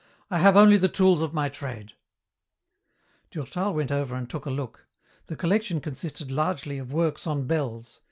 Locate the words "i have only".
0.31-0.77